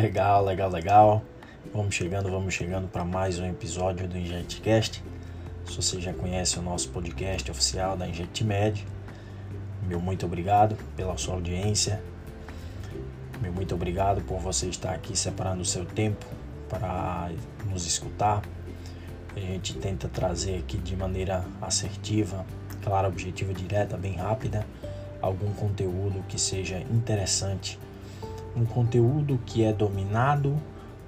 [0.00, 1.22] Legal, legal, legal.
[1.74, 5.04] Vamos chegando, vamos chegando para mais um episódio do InjectCast.
[5.66, 8.86] Se você já conhece o nosso podcast oficial da InjectMed,
[9.86, 12.02] meu muito obrigado pela sua audiência.
[13.42, 16.24] Meu muito obrigado por você estar aqui separando o seu tempo
[16.66, 17.30] para
[17.68, 18.40] nos escutar.
[19.36, 22.46] A gente tenta trazer aqui de maneira assertiva,
[22.82, 24.66] clara, objetiva, direta, bem rápida,
[25.20, 27.78] algum conteúdo que seja interessante
[28.56, 30.56] um conteúdo que é dominado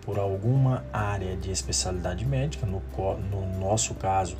[0.02, 2.82] por alguma área de especialidade médica, no,
[3.30, 4.36] no nosso caso,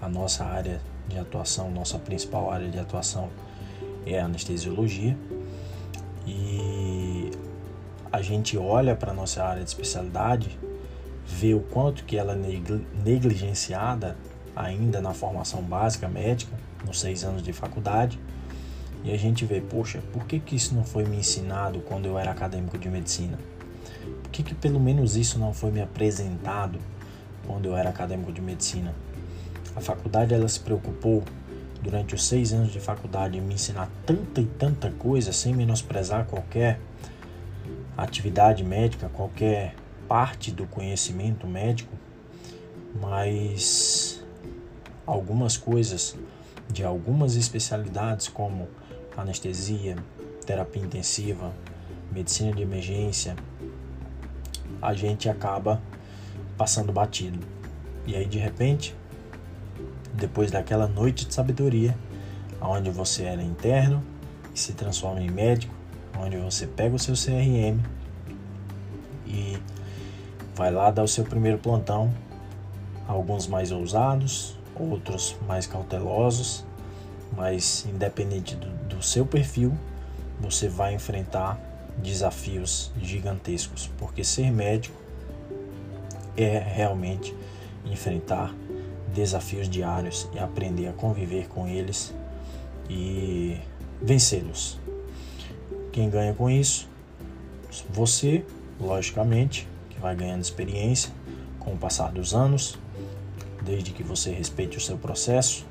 [0.00, 3.28] a nossa área de atuação, nossa principal área de atuação
[4.04, 5.16] é a anestesiologia.
[6.26, 7.30] E
[8.10, 10.58] a gente olha para a nossa área de especialidade,
[11.26, 12.62] vê o quanto que ela é
[13.04, 14.16] negligenciada
[14.54, 18.18] ainda na formação básica médica, nos seis anos de faculdade,
[19.06, 22.18] e a gente vê, poxa, por que, que isso não foi me ensinado quando eu
[22.18, 23.38] era acadêmico de medicina?
[24.20, 26.80] Por que, que pelo menos isso não foi me apresentado
[27.46, 28.92] quando eu era acadêmico de medicina?
[29.76, 31.22] A faculdade ela se preocupou
[31.80, 36.26] durante os seis anos de faculdade em me ensinar tanta e tanta coisa sem menosprezar
[36.26, 36.80] qualquer
[37.96, 39.76] atividade médica, qualquer
[40.08, 41.94] parte do conhecimento médico,
[43.00, 44.20] mas
[45.06, 46.16] algumas coisas
[46.68, 48.66] de algumas especialidades como
[49.16, 49.96] anestesia,
[50.44, 51.52] terapia intensiva,
[52.12, 53.36] medicina de emergência,
[54.80, 55.80] a gente acaba
[56.56, 57.38] passando batido.
[58.06, 58.94] E aí de repente,
[60.14, 61.96] depois daquela noite de sabedoria,
[62.60, 64.02] onde você era interno
[64.54, 65.74] e se transforma em médico,
[66.18, 67.80] onde você pega o seu CRM
[69.26, 69.58] e
[70.54, 72.12] vai lá dar o seu primeiro plantão,
[73.06, 76.64] alguns mais ousados, outros mais cautelosos,
[77.36, 79.76] mas independente do, do seu perfil,
[80.40, 81.60] você vai enfrentar
[81.98, 84.96] desafios gigantescos, porque ser médico
[86.36, 87.34] é realmente
[87.84, 88.54] enfrentar
[89.14, 92.14] desafios diários e aprender a conviver com eles
[92.88, 93.58] e
[94.00, 94.78] vencê-los.
[95.92, 96.88] Quem ganha com isso?
[97.90, 98.44] Você,
[98.78, 101.10] logicamente, que vai ganhando experiência
[101.58, 102.78] com o passar dos anos,
[103.62, 105.66] desde que você respeite o seu processo,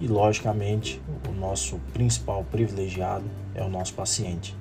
[0.00, 3.24] e, logicamente, o nosso principal privilegiado
[3.54, 4.56] é o nosso paciente.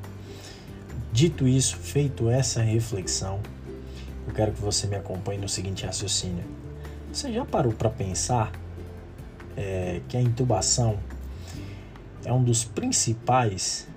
[1.12, 3.40] Dito isso, feito essa reflexão,
[4.28, 6.44] eu quero que você me acompanhe no seguinte raciocínio.
[7.12, 8.52] Você já parou para pensar
[9.56, 11.00] é, que a intubação
[12.26, 13.88] é um dos principais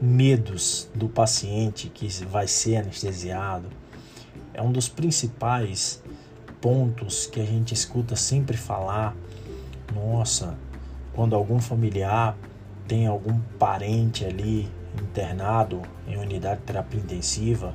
[0.00, 3.68] medos do paciente que vai ser anestesiado?
[4.52, 6.02] É um dos principais
[6.60, 9.16] pontos que a gente escuta sempre falar
[9.94, 10.56] nossa,
[11.14, 12.36] quando algum familiar
[12.86, 14.68] tem algum parente ali
[15.02, 17.74] internado em unidade de terapia intensiva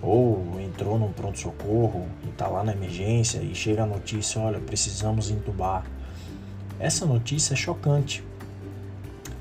[0.00, 5.30] ou entrou num pronto-socorro e está lá na emergência e chega a notícia: olha, precisamos
[5.30, 5.84] entubar.
[6.78, 8.24] Essa notícia é chocante.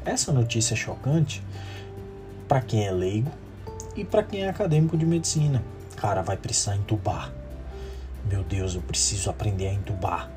[0.04, 1.44] Essa notícia é chocante
[2.48, 3.32] para quem é leigo
[3.96, 5.62] e para quem é acadêmico de medicina.
[5.96, 7.32] Cara, vai precisar entubar.
[8.26, 10.37] Meu Deus, eu preciso aprender a entubar.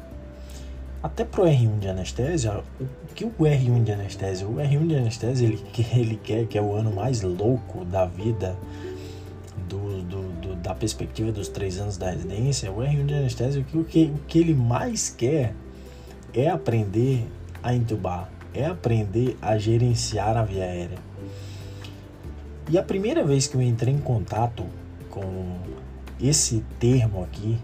[1.03, 4.47] Até pro R1 de anestésia, o que o R1 de anestésia?
[4.47, 8.55] O R1 de anestésia ele, ele quer que é o ano mais louco da vida,
[9.67, 12.71] do, do, do, da perspectiva dos três anos da residência.
[12.71, 15.55] O R1 de anestésia, o que, o que ele mais quer
[16.35, 17.27] é aprender
[17.63, 20.99] a entubar, é aprender a gerenciar a via aérea.
[22.69, 24.67] E a primeira vez que eu entrei em contato
[25.09, 25.57] com
[26.21, 27.59] esse termo aqui,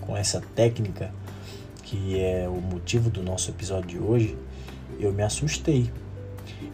[0.00, 1.12] com essa técnica,
[1.90, 4.38] que é o motivo do nosso episódio de hoje,
[5.00, 5.90] eu me assustei.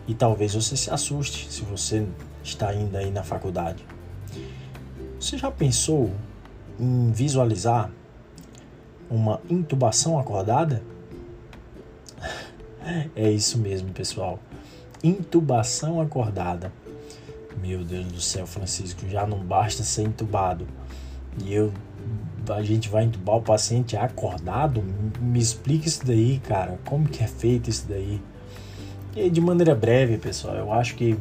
[0.06, 2.06] E talvez você se assuste se você
[2.44, 3.82] está ainda aí na faculdade.
[5.18, 6.10] Você já pensou
[6.78, 7.90] em visualizar
[9.08, 10.82] uma intubação acordada?
[13.16, 14.38] É isso mesmo, pessoal.
[15.02, 16.72] Intubação acordada.
[17.60, 20.68] Meu Deus do céu, Francisco, já não basta ser intubado.
[21.44, 21.72] E eu
[22.48, 24.82] a gente vai entubar o paciente acordado?
[25.20, 26.78] Me explica isso daí, cara.
[26.84, 28.20] Como que é feito isso daí?
[29.14, 31.16] E de maneira breve, pessoal, eu acho que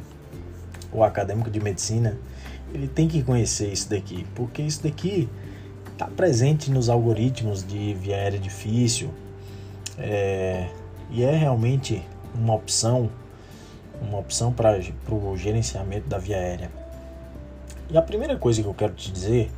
[0.92, 2.18] o acadêmico de medicina
[2.74, 5.30] ele tem que conhecer isso daqui, porque isso daqui
[5.92, 9.10] está presente nos algoritmos de via aérea difícil
[9.98, 10.68] é,
[11.10, 12.01] e é realmente
[12.33, 13.10] uma opção,
[14.01, 14.77] uma opção para
[15.10, 16.69] o gerenciamento da via aérea.
[17.89, 19.50] E a primeira coisa que eu quero te dizer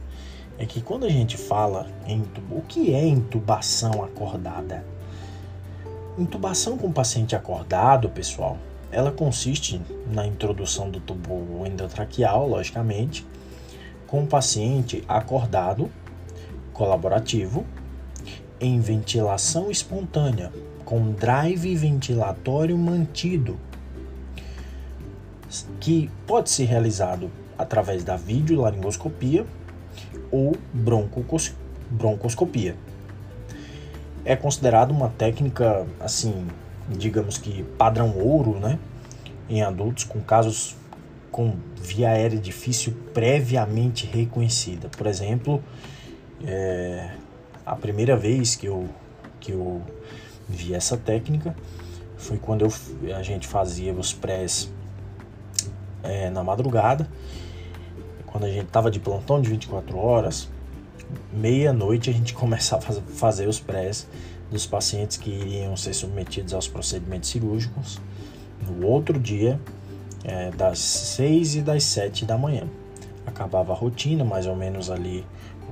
[0.57, 4.83] é que quando a gente fala em o que é intubação acordada?
[6.17, 8.57] Intubação com paciente acordado, pessoal,
[8.91, 9.79] ela consiste
[10.11, 13.25] na introdução do tubo endotraqueal, logicamente,
[14.07, 15.91] com o paciente acordado,
[16.73, 17.65] colaborativo,
[18.59, 20.51] em ventilação espontânea,
[20.83, 23.59] com drive ventilatório mantido,
[25.79, 29.45] que pode ser realizado através da videolaringoscopia
[30.31, 30.55] ou
[31.89, 32.75] broncoscopia.
[34.25, 36.47] É considerado uma técnica assim
[36.89, 38.79] digamos que padrão ouro, né?
[39.49, 40.75] Em adultos com casos
[41.31, 44.89] com via aérea difícil previamente reconhecida.
[44.89, 45.63] Por exemplo,
[46.43, 47.11] é,
[47.65, 48.89] a primeira vez que eu,
[49.39, 49.81] que eu
[50.47, 51.55] vi essa técnica
[52.17, 54.71] foi quando eu, a gente fazia os prés
[56.03, 57.07] é, na madrugada.
[58.37, 60.47] Quando a gente estava de plantão de 24 horas,
[61.33, 64.07] meia-noite a gente começava a fazer os prés
[64.51, 67.99] dos pacientes que iriam ser submetidos aos procedimentos cirúrgicos
[68.69, 69.59] no outro dia,
[70.23, 72.67] é, das 6 e das 7 da manhã.
[73.25, 75.25] Acabava a rotina, mais ou menos ali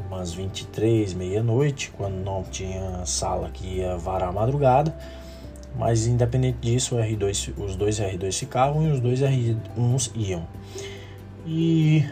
[0.07, 4.97] umas 23, meia-noite, quando não tinha sala que ia varar a madrugada.
[5.77, 10.47] Mas independente disso, R2, os dois R2 ficavam e os dois R1s iam.
[11.45, 12.03] E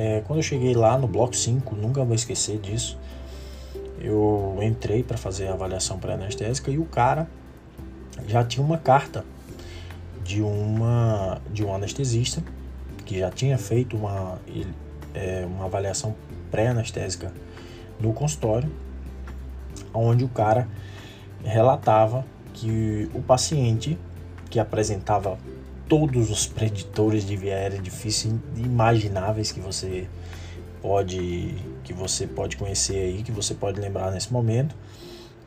[0.00, 2.96] é, quando eu cheguei lá no bloco 5, nunca vou esquecer disso
[4.00, 7.28] eu entrei para fazer a avaliação pré-anestésica e o cara
[8.26, 9.24] já tinha uma carta
[10.22, 12.42] de uma de um anestesista
[13.04, 14.38] que já tinha feito uma,
[15.14, 16.14] é, uma avaliação
[16.50, 17.32] pré-anestésica
[17.98, 18.70] no consultório,
[19.92, 20.68] onde o cara
[21.42, 23.98] relatava que o paciente
[24.50, 25.38] que apresentava
[25.88, 30.06] todos os preditores de aérea difícil imagináveis que você
[30.82, 34.76] pode que você pode conhecer aí, que você pode lembrar nesse momento.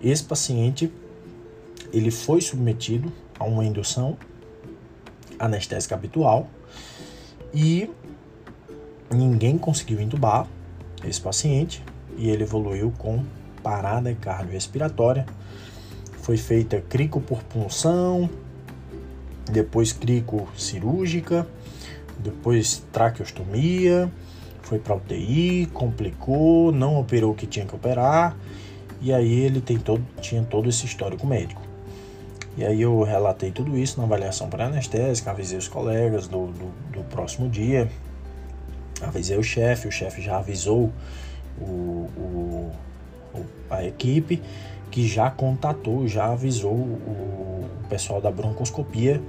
[0.02, 0.92] Esse paciente
[1.94, 4.18] ele foi submetido a uma indução
[5.38, 6.50] anestésica habitual
[7.54, 7.90] e
[9.12, 10.48] ninguém conseguiu entubar
[11.04, 11.84] esse paciente
[12.18, 13.24] e ele evoluiu com
[13.62, 15.26] parada cardiorrespiratória.
[16.22, 18.30] Foi feita crico por punção,
[19.50, 19.98] depois
[20.56, 21.48] cirúrgica,
[22.20, 24.12] depois traqueostomia,
[24.62, 28.38] foi para UTI, complicou, não operou o que tinha que operar,
[29.02, 31.62] e aí ele tem todo, tinha todo esse histórico médico.
[32.58, 37.04] E aí eu relatei tudo isso na avaliação pré-anestésica, avisei os colegas do, do, do,
[37.06, 37.90] próximo dia,
[39.02, 40.92] avisei o chefe, o chefe já avisou
[41.60, 42.72] o, o,
[43.70, 44.42] a equipe,
[44.90, 47.51] que já contatou, já avisou o
[47.92, 49.22] pessoal da broncoscopia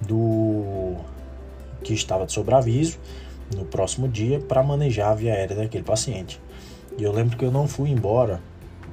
[0.00, 0.94] do
[1.82, 2.98] que estava de sobreaviso
[3.54, 6.40] no próximo dia para manejar a via aérea daquele paciente.
[6.96, 8.40] E eu lembro que eu não fui embora,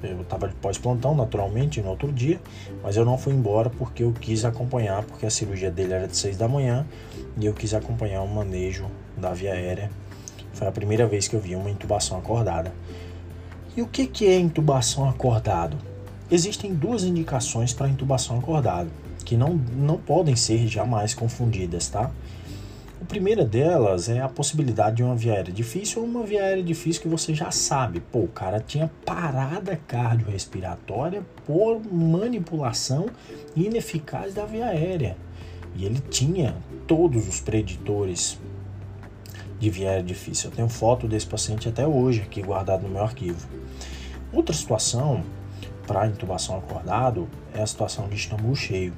[0.02, 2.42] eu estava de pós-plantão naturalmente no outro dia,
[2.82, 6.18] mas eu não fui embora porque eu quis acompanhar, porque a cirurgia dele era de
[6.18, 6.86] 6 da manhã
[7.38, 9.90] e eu quis acompanhar o manejo da via aérea.
[10.54, 12.74] Foi a primeira vez que eu vi uma intubação acordada.
[13.76, 15.78] E o que, é intubação acordado?
[16.30, 18.90] Existem duas indicações para intubação acordada,
[19.24, 22.12] que não, não podem ser jamais confundidas, tá?
[23.04, 26.64] A primeira delas é a possibilidade de uma via aérea difícil ou uma via aérea
[26.64, 28.00] difícil que você já sabe.
[28.00, 33.08] Pô, o cara tinha parada cardiorrespiratória por manipulação
[33.58, 35.18] ineficaz da via aérea.
[35.76, 36.56] E ele tinha
[36.88, 38.40] todos os preditores
[39.60, 40.50] de via aérea difícil.
[40.50, 43.46] Eu tenho foto desse paciente até hoje aqui guardado no meu arquivo.
[44.32, 45.24] Outra situação
[45.86, 48.94] para intubação acordado é a situação de estômago cheio.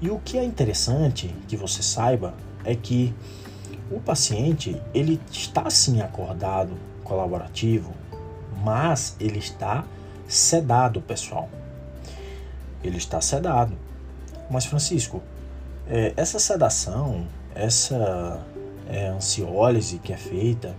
[0.00, 3.14] E o que é interessante que você saiba é que
[3.90, 7.92] o paciente ele está sim acordado, colaborativo,
[8.62, 9.84] mas ele está
[10.26, 11.48] sedado, pessoal.
[12.84, 13.74] Ele está sedado.
[14.50, 15.22] Mas Francisco,
[15.88, 18.40] é, essa sedação, essa
[18.88, 20.76] é, ansiólise que é feita,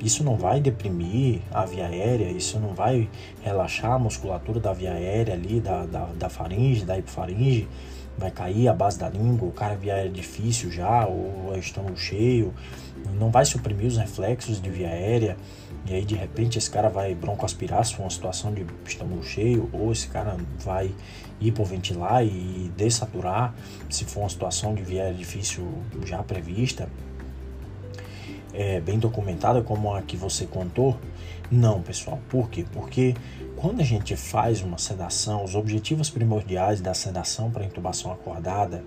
[0.00, 3.08] isso não vai deprimir a via aérea, isso não vai
[3.40, 7.68] relaxar a musculatura da via aérea ali, da, da, da faringe, da hipofaringe,
[8.16, 12.52] vai cair a base da língua, o cara via difícil já, ou é estômago cheio,
[13.18, 15.36] não vai suprimir os reflexos de via aérea,
[15.86, 19.68] e aí de repente esse cara vai broncoaspirar se for uma situação de estômago cheio,
[19.72, 20.94] ou esse cara vai
[21.40, 23.54] hipoventilar e dessaturar
[23.90, 25.66] se for uma situação de via aérea difícil
[26.04, 26.88] já prevista,
[28.52, 30.98] é, bem documentada como a que você contou.
[31.50, 32.18] Não, pessoal.
[32.28, 32.64] Por quê?
[32.72, 33.14] Porque
[33.62, 38.84] quando a gente faz uma sedação, os objetivos primordiais da sedação para intubação acordada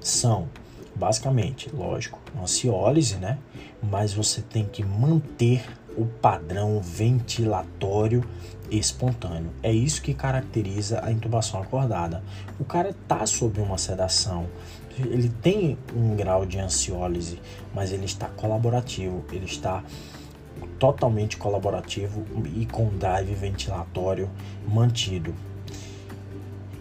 [0.00, 0.48] são,
[0.96, 3.36] basicamente, lógico, ansiólise, né?
[3.82, 5.62] Mas você tem que manter
[5.94, 8.24] o padrão ventilatório
[8.70, 9.50] espontâneo.
[9.62, 12.24] É isso que caracteriza a intubação acordada.
[12.58, 14.46] O cara está sob uma sedação,
[14.98, 17.38] ele tem um grau de ansiólise,
[17.74, 19.84] mas ele está colaborativo, ele está
[20.78, 24.28] totalmente colaborativo e com drive ventilatório
[24.66, 25.34] mantido.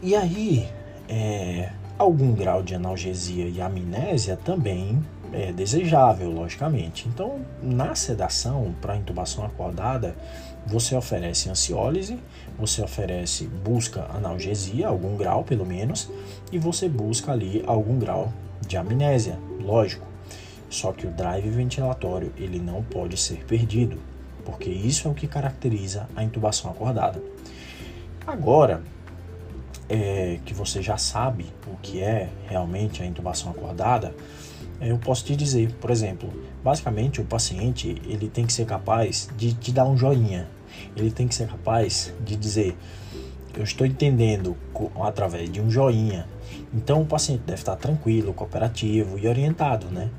[0.02, 0.68] E aí,
[1.08, 7.08] é, algum grau de analgesia e amnésia também é desejável, logicamente.
[7.08, 10.16] Então, na sedação para intubação acordada,
[10.66, 12.20] você oferece ansiólise,
[12.58, 16.10] você oferece busca analgesia, algum grau pelo menos,
[16.52, 18.32] e você busca ali algum grau
[18.66, 20.13] de amnésia, lógico.
[20.74, 24.00] Só que o drive ventilatório ele não pode ser perdido,
[24.44, 27.22] porque isso é o que caracteriza a intubação acordada.
[28.26, 28.82] Agora,
[29.88, 34.16] é, que você já sabe o que é realmente a intubação acordada,
[34.82, 36.28] é, eu posso te dizer, por exemplo,
[36.64, 40.50] basicamente o paciente ele tem que ser capaz de te dar um joinha,
[40.98, 42.76] ele tem que ser capaz de dizer
[43.56, 44.58] eu estou entendendo
[45.04, 46.28] através de um joinha.
[46.74, 50.10] Então o paciente deve estar tranquilo, cooperativo e orientado, né?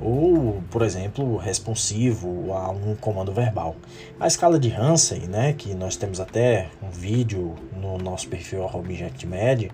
[0.00, 3.74] Ou, por exemplo, responsivo a um comando verbal.
[4.20, 9.70] A escala de Hansen, né, que nós temos até um vídeo no nosso perfil ObjectMed,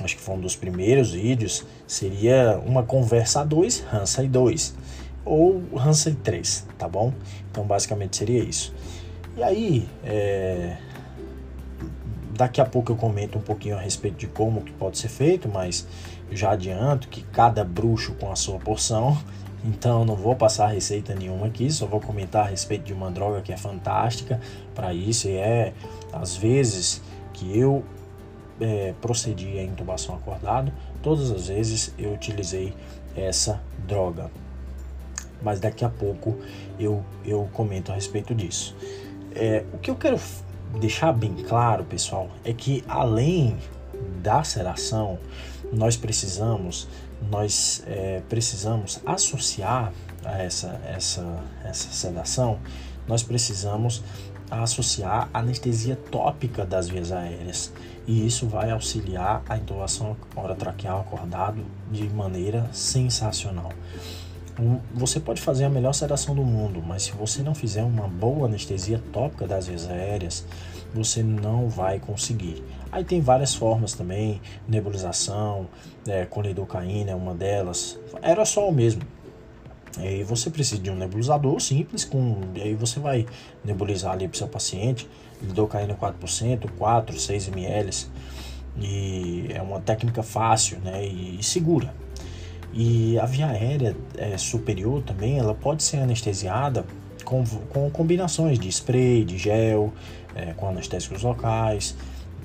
[0.00, 4.74] acho que foi um dos primeiros vídeos, seria uma conversa a 2, Hansen 2,
[5.24, 7.12] ou Hansen 3, tá bom?
[7.50, 8.74] Então basicamente seria isso.
[9.36, 10.76] E aí, é...
[12.36, 15.48] daqui a pouco eu comento um pouquinho a respeito de como que pode ser feito,
[15.48, 15.86] mas
[16.36, 19.16] já adianto que cada bruxo com a sua porção,
[19.64, 23.40] então não vou passar receita nenhuma aqui, só vou comentar a respeito de uma droga
[23.40, 24.40] que é fantástica
[24.74, 25.72] para isso e é
[26.12, 27.84] às vezes que eu
[28.60, 30.72] é, procedi à intubação acordado,
[31.02, 32.74] todas as vezes eu utilizei
[33.16, 34.30] essa droga.
[35.42, 36.38] Mas daqui a pouco
[36.78, 38.76] eu, eu comento a respeito disso.
[39.34, 40.20] É, o que eu quero
[40.78, 43.58] deixar bem claro, pessoal, é que além
[44.22, 45.18] da sedação,
[45.72, 46.86] nós precisamos
[47.30, 49.92] nós é, precisamos associar
[50.24, 52.58] a essa, essa, essa sedação,
[53.06, 54.02] nós precisamos
[54.50, 57.72] associar anestesia tópica das vias aéreas
[58.06, 63.72] e isso vai auxiliar a intubação orotraqueal acordado de maneira sensacional.
[64.94, 68.46] Você pode fazer a melhor sedação do mundo, mas se você não fizer uma boa
[68.46, 70.44] anestesia tópica das vias aéreas,
[70.92, 72.62] você não vai conseguir.
[72.92, 75.66] Aí tem várias formas também, nebulização,
[76.06, 79.00] é, com lidocaína é uma delas, era só o mesmo.
[79.96, 83.26] Aí você precisa de um nebulizador simples, com, aí você vai
[83.64, 85.08] nebulizar ali para o seu paciente,
[85.40, 87.90] lidocaína 4%, 4, 6 ml,
[88.78, 91.94] e é uma técnica fácil né, e, e segura.
[92.74, 96.84] E a via aérea é, superior também, ela pode ser anestesiada
[97.24, 99.92] com, com combinações de spray, de gel,
[100.34, 101.94] é, com anestésicos locais.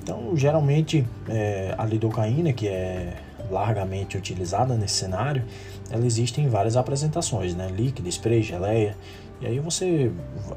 [0.08, 3.12] Então, geralmente, é, a lidocaína, que é
[3.50, 5.44] largamente utilizada nesse cenário,
[5.90, 7.68] ela existe em várias apresentações, né?
[7.68, 8.96] Líquido, spray, geleia,
[9.38, 10.10] e aí você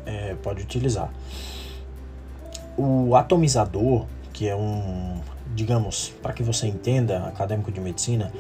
[0.06, 1.12] é, pode utilizar.
[2.78, 5.20] O atomizador, que é um,
[5.54, 8.32] digamos, para que você entenda, acadêmico de medicina,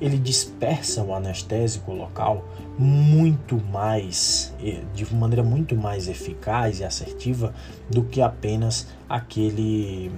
[0.00, 2.42] ele dispersa o anestésico local
[2.78, 4.54] muito mais,
[4.94, 7.54] de maneira muito mais eficaz e assertiva
[7.90, 10.10] do que apenas aquele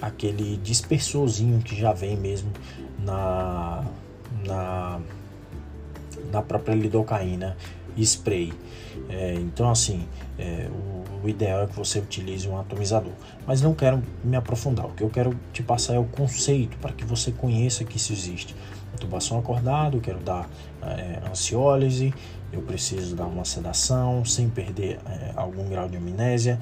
[0.00, 2.50] aquele dispersorzinho que já vem mesmo
[2.98, 3.84] na,
[4.46, 5.00] na,
[6.32, 7.56] na própria lidocaína
[7.96, 8.52] spray.
[9.08, 10.06] É, então, assim,
[10.38, 13.12] é, o, o, ideal é que você utilize um atomizador.
[13.46, 14.86] Mas não quero me aprofundar.
[14.86, 18.12] O que eu quero te passar é o conceito para que você conheça que isso
[18.12, 18.54] existe.
[18.94, 20.48] Intubação acordada, eu quero dar
[20.82, 22.12] é, ansiólise,
[22.52, 26.58] eu preciso dar uma sedação sem perder é, algum grau de amnésia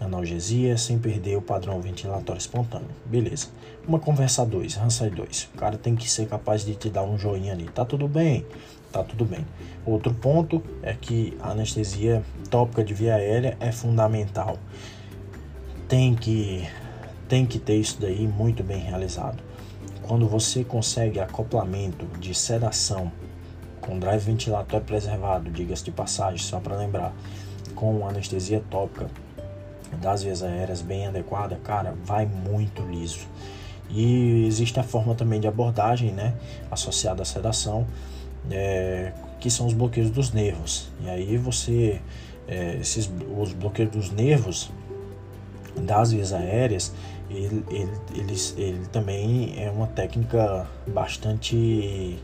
[0.00, 2.88] analgesia sem perder o padrão ventilatório espontâneo.
[3.04, 3.48] Beleza.
[3.86, 5.50] Uma conversa 2, Hansai 2.
[5.54, 7.64] O cara tem que ser capaz de te dar um joinha ali.
[7.64, 8.46] Tá tudo bem?
[8.92, 9.44] Tá tudo bem.
[9.84, 14.58] Outro ponto é que a anestesia tópica de via aérea é fundamental.
[15.88, 16.66] Tem que
[17.28, 19.42] tem que ter isso daí muito bem realizado.
[20.02, 23.12] Quando você consegue acoplamento de sedação
[23.80, 27.14] com drive ventilatório preservado, diga-se de passagem, só para lembrar,
[27.74, 29.10] com anestesia tópica
[29.96, 33.26] das vias aéreas bem adequada, cara, vai muito liso.
[33.90, 36.34] E existe a forma também de abordagem, né,
[36.70, 37.86] associada à sedação,
[38.50, 40.90] é, que são os bloqueios dos nervos.
[41.02, 42.00] E aí você,
[42.46, 44.70] é, esses, os bloqueios dos nervos
[45.76, 46.92] das vias aéreas,
[47.30, 52.18] ele, ele, ele, ele também é uma técnica bastante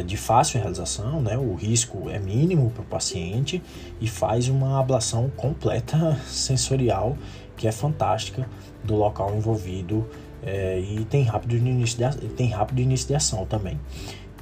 [0.00, 1.36] de fácil realização, né?
[1.36, 3.62] o risco é mínimo para o paciente
[4.00, 7.16] e faz uma ablação completa sensorial
[7.56, 8.48] que é fantástica
[8.82, 10.08] do local envolvido
[10.42, 13.78] é, e tem rápido, início de, tem rápido início de ação também.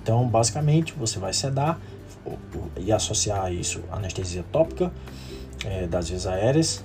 [0.03, 1.79] Então, basicamente, você vai sedar
[2.77, 4.93] e associar isso anestesia tópica
[5.65, 6.85] é, das vias aéreas,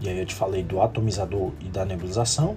[0.00, 2.56] e aí eu te falei do atomizador e da nebulização,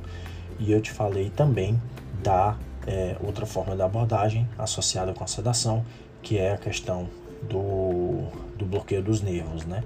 [0.59, 1.79] e eu te falei também
[2.23, 2.57] da
[2.87, 5.83] é, outra forma da abordagem associada com a sedação,
[6.21, 7.07] que é a questão
[7.49, 8.25] do,
[8.57, 9.83] do bloqueio dos nervos, né?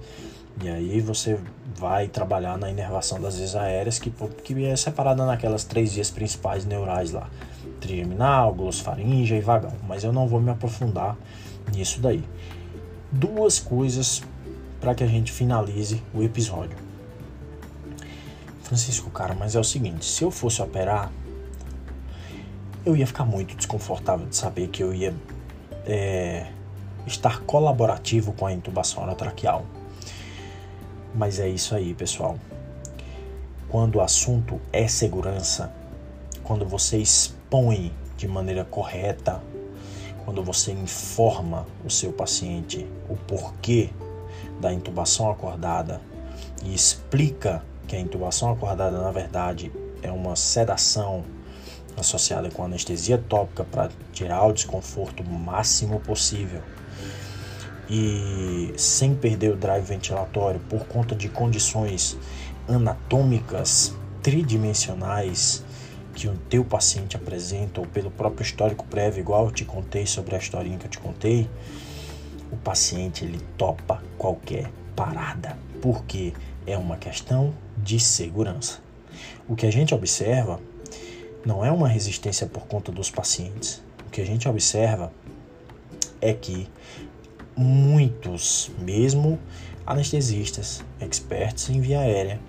[0.62, 1.40] E aí você
[1.76, 4.12] vai trabalhar na inervação das vias aéreas, que,
[4.44, 7.28] que é separada naquelas três vias principais neurais lá,
[7.82, 9.74] trigeminal, glossfaringe e vagão.
[9.88, 11.18] Mas eu não vou me aprofundar
[11.74, 12.24] nisso daí.
[13.12, 14.22] Duas coisas
[14.80, 16.78] para que a gente finalize o episódio.
[18.62, 21.12] Francisco, cara, mas é o seguinte: se eu fosse operar,
[22.86, 25.14] eu ia ficar muito desconfortável de saber que eu ia
[25.86, 26.48] é,
[27.08, 29.66] estar colaborativo com a intubação orotraqueal.
[31.16, 32.38] Mas é isso aí, pessoal.
[33.70, 35.74] Quando o assunto é segurança,
[36.44, 39.42] quando você expõe de maneira correta,
[40.26, 43.90] quando você informa o seu paciente o porquê
[44.60, 46.02] da intubação acordada
[46.64, 49.72] e explica que a intubação acordada na verdade
[50.02, 51.24] é uma sedação
[51.98, 56.62] associada com anestesia tópica para tirar o desconforto máximo possível
[57.90, 62.18] e sem perder o drive ventilatório por conta de condições
[62.68, 65.64] anatômicas tridimensionais
[66.16, 70.36] que o teu paciente apresenta ou pelo próprio histórico prévio, igual eu te contei sobre
[70.36, 71.50] a historinha que eu te contei,
[72.52, 76.34] o paciente ele topa qualquer parada, porque
[76.68, 78.80] é uma questão de segurança.
[79.48, 80.60] O que a gente observa
[81.46, 83.82] não é uma resistência por conta dos pacientes.
[84.08, 85.12] O que a gente observa
[86.22, 86.68] é que
[87.56, 89.40] muitos, mesmo
[89.86, 92.40] anestesistas, expertos em via aérea,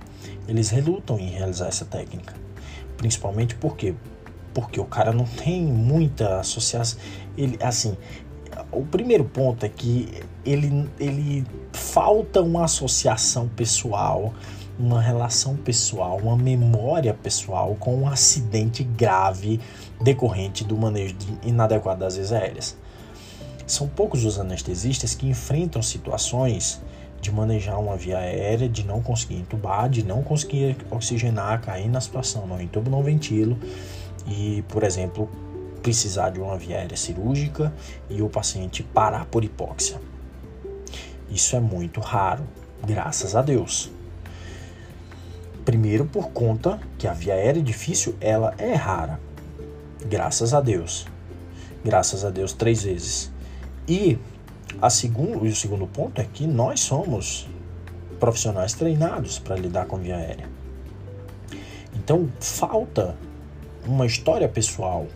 [0.47, 2.35] eles relutam em realizar essa técnica.
[2.97, 3.95] Principalmente porque
[4.53, 7.01] porque o cara não tem muita associação,
[7.37, 7.97] ele assim,
[8.71, 10.09] o primeiro ponto é que
[10.45, 14.33] ele, ele falta uma associação pessoal,
[14.79, 19.61] uma relação pessoal, uma memória pessoal com um acidente grave
[20.01, 22.77] decorrente do manejo inadequado das vias aéreas.
[23.67, 26.81] São poucos os anestesistas que enfrentam situações
[27.21, 32.01] de manejar uma via aérea, de não conseguir entubar, de não conseguir oxigenar, cair na
[32.01, 33.57] situação, não entubo, não ventilo
[34.27, 35.31] e, por exemplo,
[35.83, 37.73] precisar de uma via aérea cirúrgica
[38.11, 39.99] e o paciente parar por hipóxia.
[41.31, 42.45] Isso é muito raro,
[42.87, 43.91] graças a Deus.
[45.64, 49.18] Primeiro por conta que a via aérea difícil ela é rara,
[50.05, 51.07] graças a Deus.
[51.83, 53.33] Graças a Deus três vezes.
[53.88, 54.18] E
[54.81, 57.46] a segundo, o segundo ponto é que nós somos
[58.20, 60.48] profissionais treinados para lidar com via aérea.
[61.94, 63.16] Então falta
[63.87, 65.07] uma história pessoal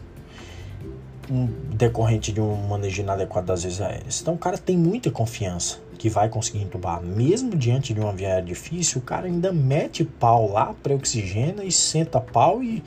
[1.74, 4.20] decorrente de um manejo inadequado das vias aéreas.
[4.20, 8.28] Então o cara tem muita confiança que vai conseguir entubar, mesmo diante de uma via
[8.28, 12.84] aérea difícil, o cara ainda mete pau lá, pré-oxigena e senta pau e,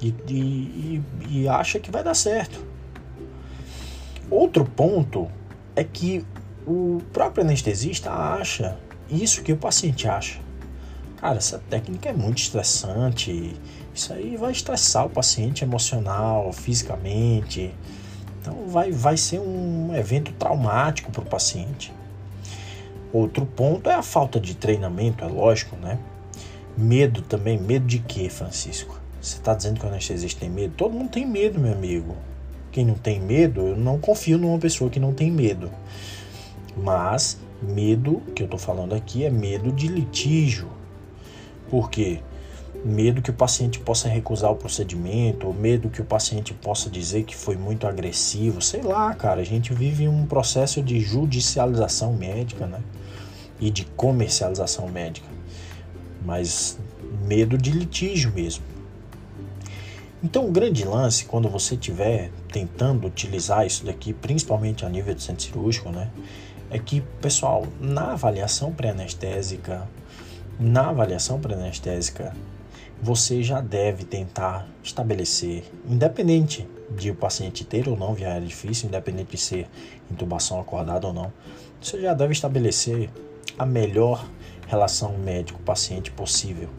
[0.00, 2.64] e, e, e acha que vai dar certo.
[4.30, 5.30] Outro ponto
[5.76, 6.24] é que
[6.66, 8.78] o próprio anestesista acha
[9.10, 10.40] isso que o paciente acha.
[11.16, 13.54] Cara, essa técnica é muito estressante.
[13.94, 17.74] Isso aí vai estressar o paciente emocional, fisicamente.
[18.40, 21.92] Então vai, vai ser um evento traumático para o paciente.
[23.12, 25.98] Outro ponto é a falta de treinamento, é lógico, né?
[26.76, 27.58] Medo também.
[27.58, 28.98] Medo de quê, Francisco?
[29.20, 30.74] Você está dizendo que o anestesista tem medo?
[30.76, 32.16] Todo mundo tem medo, meu amigo.
[32.70, 35.70] Quem não tem medo, eu não confio numa pessoa que não tem medo.
[36.76, 40.68] Mas medo que eu estou falando aqui é medo de litígio.
[41.68, 42.20] Por quê?
[42.84, 47.24] Medo que o paciente possa recusar o procedimento, ou medo que o paciente possa dizer
[47.24, 49.40] que foi muito agressivo, sei lá, cara.
[49.40, 52.80] A gente vive um processo de judicialização médica, né?
[53.60, 55.28] E de comercialização médica.
[56.24, 56.78] Mas
[57.26, 58.64] medo de litígio mesmo.
[60.22, 65.22] Então, o grande lance, quando você estiver tentando utilizar isso daqui, principalmente a nível de
[65.22, 66.10] centro cirúrgico, né,
[66.70, 69.88] é que, pessoal, na avaliação pré-anestésica,
[70.58, 72.36] na avaliação pré-anestésica,
[73.02, 79.30] você já deve tentar estabelecer, independente de o paciente ter ou não via difícil, independente
[79.30, 79.68] de ser
[80.10, 81.32] intubação acordada ou não,
[81.80, 83.08] você já deve estabelecer
[83.60, 84.26] a melhor
[84.66, 86.70] relação médico-paciente possível.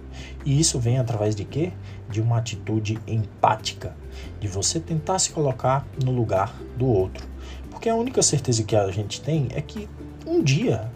[0.43, 1.71] E isso vem através de quê?
[2.09, 3.95] De uma atitude empática,
[4.39, 7.27] de você tentar se colocar no lugar do outro.
[7.69, 9.87] Porque a única certeza que a gente tem é que
[10.25, 10.91] um dia,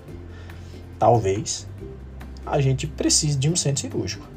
[0.98, 1.68] talvez,
[2.44, 4.28] a gente precise de um centro cirúrgico.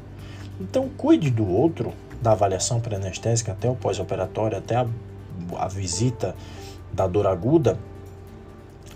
[0.61, 4.85] Então, cuide do outro, da avaliação pré-anestésica até o pós-operatório, até a,
[5.57, 6.35] a visita
[6.93, 7.79] da dor aguda,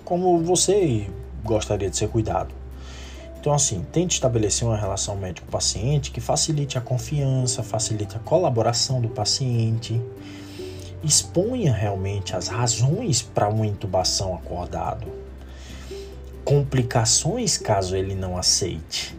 [0.06, 1.10] como você
[1.44, 2.54] gostaria de ser cuidado.
[3.40, 9.10] Então, assim, tente estabelecer uma relação médico-paciente que facilite a confiança, facilite a colaboração do
[9.10, 10.02] paciente,
[11.04, 15.08] exponha realmente as razões para uma intubação acordado,
[16.46, 19.14] complicações caso ele não aceite,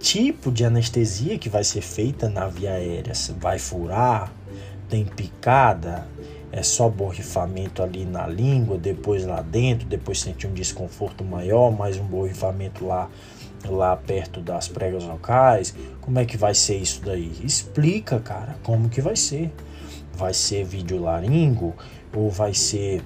[0.00, 4.32] tipo de anestesia que vai ser feita na via aérea, vai furar,
[4.88, 6.06] tem picada,
[6.56, 11.98] é só borrifamento ali na língua, depois lá dentro, depois sentir um desconforto maior, mais
[11.98, 13.10] um borrifamento lá
[13.68, 15.74] lá perto das pregas locais.
[16.00, 17.30] Como é que vai ser isso daí?
[17.44, 19.52] Explica, cara, como que vai ser.
[20.14, 21.74] Vai ser vídeo laringo
[22.14, 23.02] ou vai ser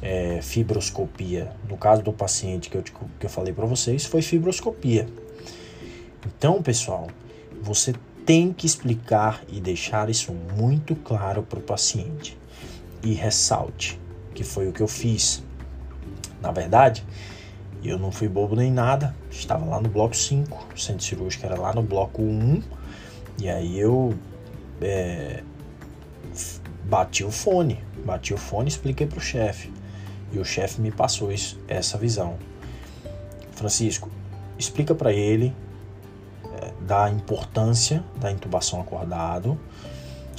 [0.00, 1.50] é, fibroscopia?
[1.68, 2.84] No caso do paciente que eu,
[3.18, 5.08] que eu falei para vocês, foi fibroscopia.
[6.24, 7.08] Então, pessoal,
[7.60, 12.40] você tem que explicar e deixar isso muito claro para o paciente
[13.02, 14.00] e ressalte,
[14.34, 15.42] que foi o que eu fiz.
[16.40, 17.04] Na verdade,
[17.84, 21.58] eu não fui bobo nem nada, estava lá no bloco 5, o centro cirúrgico era
[21.58, 22.62] lá no bloco 1,
[23.38, 24.14] e aí eu
[24.80, 25.42] é,
[26.84, 29.72] bati o fone, bati o fone e expliquei para o chefe.
[30.32, 32.36] E o chefe me passou isso, essa visão.
[33.52, 34.08] Francisco,
[34.58, 35.54] explica para ele
[36.60, 39.58] é, da importância da intubação acordado,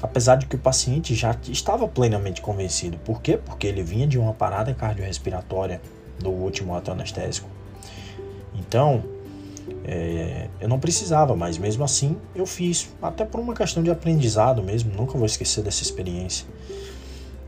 [0.03, 2.97] apesar de que o paciente já estava plenamente convencido.
[3.05, 3.37] Por quê?
[3.37, 5.81] Porque ele vinha de uma parada cardiorrespiratória
[6.19, 7.47] do último ato anestésico.
[8.53, 9.01] Então,
[9.85, 14.61] é, eu não precisava, mas mesmo assim eu fiz, até por uma questão de aprendizado
[14.61, 16.45] mesmo, nunca vou esquecer dessa experiência.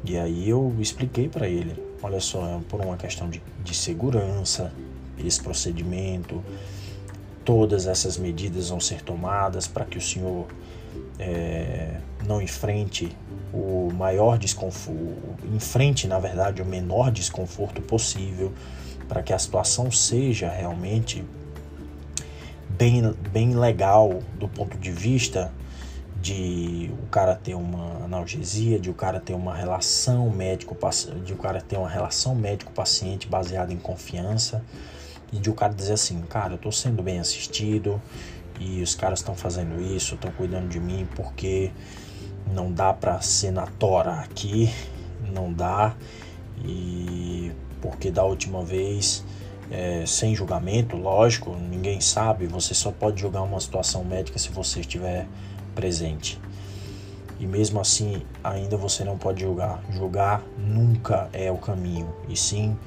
[0.05, 4.71] E aí eu expliquei para ele, olha só, é por uma questão de, de segurança,
[5.17, 6.41] esse procedimento,
[7.43, 10.47] todas essas medidas vão ser tomadas para que o senhor
[11.19, 13.15] é, não enfrente
[13.54, 14.99] o maior desconforto,
[15.54, 18.51] enfrente na verdade o menor desconforto possível
[19.08, 21.23] para que a situação seja realmente
[22.69, 25.54] bem, bem legal do ponto de vista
[26.21, 30.75] de o cara ter uma analgesia, de o cara ter uma relação médico
[31.23, 34.63] de o cara ter uma relação médico paciente baseada em confiança
[35.32, 38.01] e de o cara dizer assim, cara, eu estou sendo bem assistido,
[38.59, 41.71] e os caras estão fazendo isso, estão cuidando de mim porque
[42.53, 44.71] não dá para ser na tora aqui,
[45.33, 45.95] não dá
[46.63, 49.23] e porque da última vez
[49.69, 54.81] é, sem julgamento, lógico, ninguém sabe, você só pode julgar uma situação médica se você
[54.81, 55.27] estiver
[55.73, 56.39] presente.
[57.39, 59.83] E mesmo assim, ainda você não pode julgar.
[59.91, 62.77] Julgar nunca é o caminho, e sim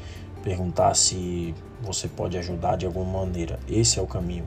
[0.43, 3.59] perguntar se você pode ajudar de alguma maneira.
[3.69, 4.47] Esse é o caminho.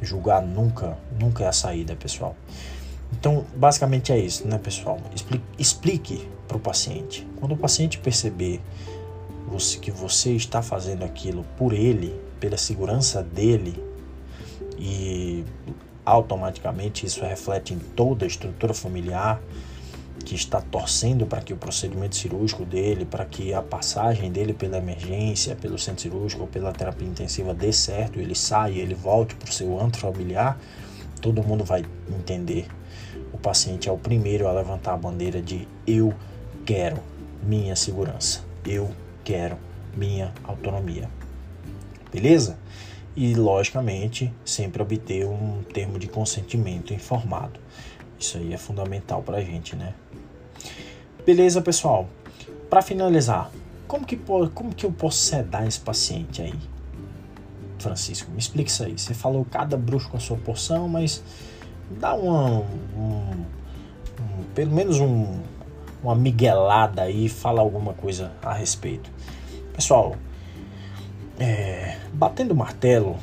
[0.00, 2.36] Julgar nunca, nunca é a saída, pessoal.
[3.12, 5.00] Então, basicamente é isso, né, pessoal?
[5.14, 7.26] Explique, explique para o paciente.
[7.36, 8.60] Quando o paciente perceber
[9.46, 13.82] você, que você está fazendo aquilo por ele, pela segurança dele,
[14.78, 15.44] e
[16.04, 19.40] automaticamente isso reflete em toda a estrutura familiar,
[20.24, 24.78] que está torcendo para que o procedimento cirúrgico dele, para que a passagem dele pela
[24.78, 29.48] emergência, pelo centro cirúrgico ou pela terapia intensiva dê certo, ele saia, ele volte para
[29.48, 30.58] o seu antro familiar,
[31.20, 32.66] todo mundo vai entender.
[33.32, 36.12] O paciente é o primeiro a levantar a bandeira de eu
[36.64, 36.98] quero
[37.42, 38.90] minha segurança, eu
[39.24, 39.56] quero
[39.96, 41.08] minha autonomia.
[42.12, 42.58] Beleza?
[43.14, 47.58] E logicamente, sempre obter um termo de consentimento informado.
[48.18, 49.94] Isso aí é fundamental para a gente, né?
[51.26, 52.08] Beleza, pessoal?
[52.70, 53.50] Para finalizar,
[53.88, 54.16] como que,
[54.54, 56.54] como que eu posso sedar esse paciente aí?
[57.80, 58.96] Francisco, me explica isso aí.
[58.96, 61.24] Você falou cada bruxo com a sua porção, mas
[61.90, 62.60] dá uma,
[62.96, 63.44] um,
[64.20, 65.40] um, pelo menos um,
[66.00, 69.10] uma miguelada aí, fala alguma coisa a respeito.
[69.72, 70.14] Pessoal,
[71.40, 73.16] é, batendo martelo,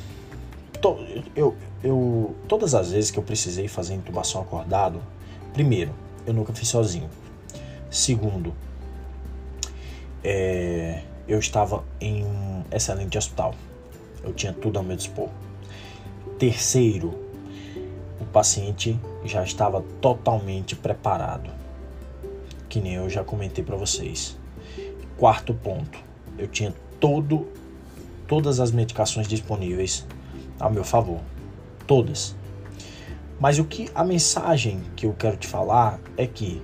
[0.78, 0.98] to,
[1.34, 5.00] eu, eu, todas as vezes que eu precisei fazer intubação acordado,
[5.54, 5.94] primeiro,
[6.26, 7.08] eu nunca fiz sozinho.
[7.94, 8.52] Segundo,
[10.24, 13.54] é, eu estava em um excelente hospital.
[14.24, 15.28] Eu tinha tudo ao meu dispor.
[16.36, 17.14] Terceiro,
[18.20, 21.52] o paciente já estava totalmente preparado,
[22.68, 24.36] que nem eu já comentei para vocês.
[25.16, 25.96] Quarto ponto,
[26.36, 27.46] eu tinha todo,
[28.26, 30.04] todas as medicações disponíveis
[30.58, 31.20] a meu favor.
[31.86, 32.34] Todas.
[33.38, 36.60] Mas o que a mensagem que eu quero te falar é que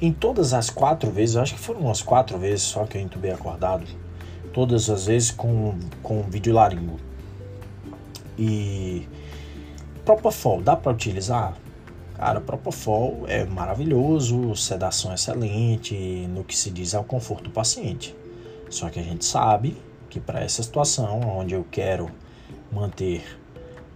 [0.00, 3.30] em todas as quatro vezes, acho que foram umas quatro vezes só que eu entubei
[3.30, 3.86] acordado,
[4.52, 6.98] todas as vezes com, com vídeo laringo.
[8.38, 9.08] E
[10.04, 11.56] Propofol, dá para utilizar?
[12.16, 15.94] Cara, Propofol é maravilhoso, sedação excelente,
[16.28, 18.14] no que se diz ao conforto do paciente.
[18.70, 19.76] Só que a gente sabe
[20.10, 22.10] que para essa situação, onde eu quero
[22.70, 23.22] manter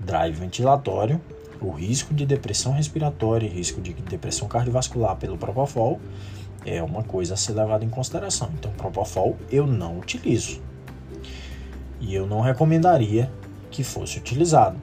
[0.01, 1.21] drive ventilatório,
[1.61, 6.01] o risco de depressão respiratória e risco de depressão cardiovascular pelo Propofol
[6.65, 8.51] é uma coisa a ser levada em consideração.
[8.59, 10.61] Então, Propofol eu não utilizo.
[12.01, 13.31] E eu não recomendaria
[13.71, 14.77] que fosse utilizado.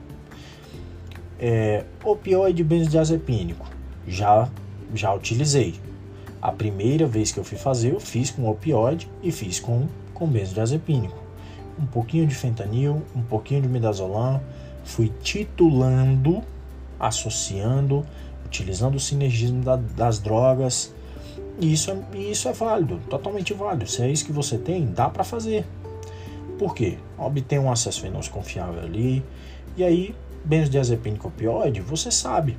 [1.38, 3.66] É, opioide benzodiazepínico,
[4.06, 4.48] já,
[4.94, 5.74] já utilizei.
[6.40, 10.26] A primeira vez que eu fui fazer, eu fiz com opioide e fiz com, com
[10.26, 11.16] benzodiazepínico.
[11.78, 14.40] Um pouquinho de fentanil, um pouquinho de midazolam,
[14.84, 16.42] fui titulando
[16.98, 18.04] associando,
[18.44, 20.94] utilizando o sinergismo da, das drogas.
[21.58, 23.86] E isso é, isso é válido, totalmente válido.
[23.86, 25.64] Se é isso que você tem, dá para fazer.
[26.58, 26.98] Por quê?
[27.18, 29.22] Obtém um acesso venoso confiável ali.
[29.76, 32.56] E aí, benzodiazepínico opioide, você sabe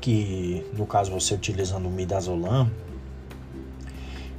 [0.00, 2.70] que, no caso, você utilizando o midazolam,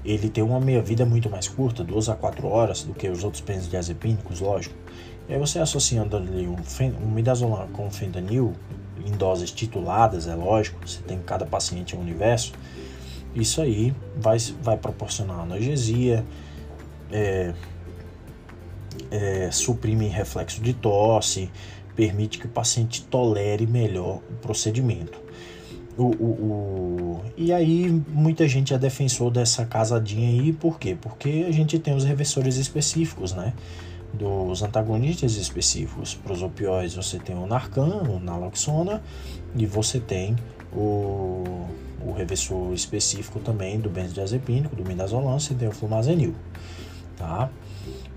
[0.03, 3.41] ele tem uma meia-vida muito mais curta, 2 a 4 horas, do que os outros
[3.41, 4.75] benzodiazepínicos, lógico.
[5.27, 8.53] E aí você associando ali um, midazolam com fentanil,
[9.05, 12.53] em doses tituladas, é lógico, você tem cada paciente um universo,
[13.35, 16.25] isso aí vai, vai proporcionar analgesia,
[17.11, 17.53] é,
[19.11, 21.49] é, suprime reflexo de tosse,
[21.95, 25.19] permite que o paciente tolere melhor o procedimento.
[25.97, 30.95] O, o, o, e aí muita gente é defensor dessa casadinha aí, por quê?
[30.99, 33.53] Porque a gente tem os reversores específicos, né?
[34.13, 36.15] Dos antagonistas específicos.
[36.15, 39.01] Para os opioides você tem o Narcan, o Naloxona,
[39.55, 40.35] e você tem
[40.73, 41.43] o,
[42.01, 46.35] o reversor específico também do benzodiazepínico, do midazolam, você tem o flumazenil,
[47.15, 47.49] tá?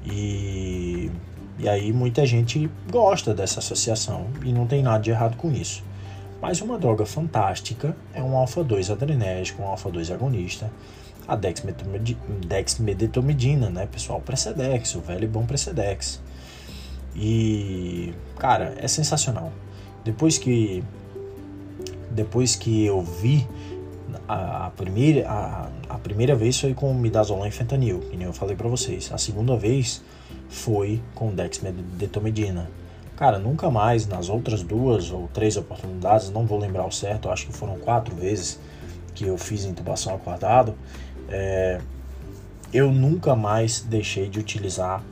[0.05, 1.11] E,
[1.59, 5.83] e aí muita gente gosta dessa associação e não tem nada de errado com isso.
[6.40, 10.70] Mas uma droga fantástica é um alfa-2 adrenérgico, um alfa-2 agonista,
[11.27, 14.21] a dexmedetomidina, né, pessoal?
[14.21, 16.21] Precedex, o velho e bom Precedex.
[17.15, 19.53] E, cara, é sensacional.
[20.05, 20.83] Depois que
[22.11, 23.47] depois que eu vi
[24.27, 28.33] a, a primeira a, a, primeira vez foi com midazolam e fentanil, que nem eu
[28.33, 29.11] falei para vocês.
[29.13, 30.03] A segunda vez
[30.49, 32.69] foi com dexmedetomidina.
[33.17, 37.47] Cara, nunca mais nas outras duas ou três oportunidades, não vou lembrar o certo, acho
[37.47, 38.59] que foram quatro vezes
[39.15, 40.75] que eu fiz intubação acordado,
[41.31, 41.81] é,
[42.73, 45.03] eu nunca mais deixei de utilizar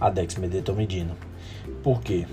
[0.00, 1.16] a dexmedetomidina.
[1.82, 2.26] Por quê?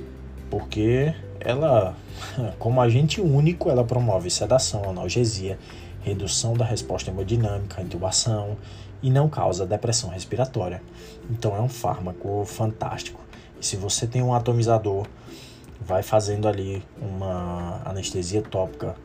[0.49, 1.95] Porque ela,
[2.59, 5.57] como agente único, ela promove sedação, analgesia,
[6.01, 8.57] redução da resposta hemodinâmica, intubação
[9.01, 10.81] e não causa depressão respiratória.
[11.29, 13.21] Então é um fármaco fantástico.
[13.59, 15.05] E se você tem um atomizador,
[15.81, 18.95] vai fazendo ali uma anestesia tópica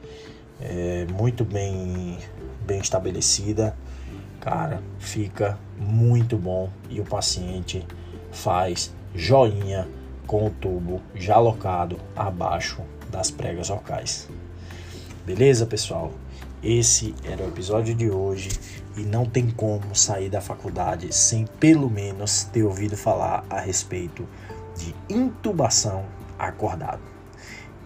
[0.61, 2.19] é, muito bem,
[2.67, 3.77] bem estabelecida,
[4.45, 7.85] cara, fica muito bom e o paciente
[8.31, 9.89] faz joinha
[10.27, 14.29] com o tubo já alocado abaixo das pregas locais.
[15.25, 16.13] Beleza, pessoal?
[16.63, 18.51] Esse era o episódio de hoje
[18.97, 24.29] e não tem como sair da faculdade sem pelo menos ter ouvido falar a respeito
[24.77, 26.05] de intubação
[26.39, 27.03] acordado.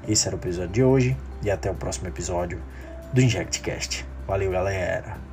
[0.09, 2.61] Esse era o episódio de hoje e até o próximo episódio
[3.13, 4.05] do InjectCast.
[4.27, 5.28] Valeu, galera!